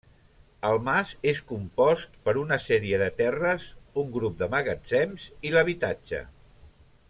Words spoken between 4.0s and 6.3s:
un grup de magatzems i l'habitatge.